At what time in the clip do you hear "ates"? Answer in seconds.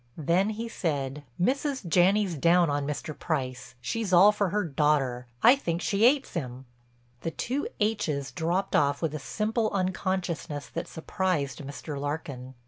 6.05-6.35